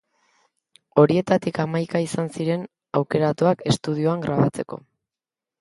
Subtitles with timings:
[1.01, 2.65] Horietatik hamaika izan ziren
[3.01, 4.85] aukeratuak estudioan grabatzeko.